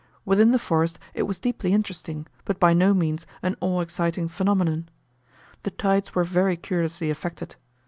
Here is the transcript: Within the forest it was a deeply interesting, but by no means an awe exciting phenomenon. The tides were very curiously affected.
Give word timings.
Within 0.25 0.51
the 0.51 0.57
forest 0.57 0.97
it 1.13 1.21
was 1.29 1.37
a 1.37 1.41
deeply 1.41 1.73
interesting, 1.73 2.25
but 2.43 2.59
by 2.59 2.73
no 2.73 2.91
means 2.91 3.27
an 3.43 3.55
awe 3.61 3.81
exciting 3.81 4.27
phenomenon. 4.27 4.89
The 5.61 5.69
tides 5.69 6.15
were 6.15 6.23
very 6.23 6.57
curiously 6.57 7.11
affected. 7.11 7.55